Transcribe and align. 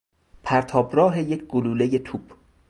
پرتابراه 0.43 1.19
یک 1.19 1.43
گلولهی 1.47 1.99
توپ 1.99 2.33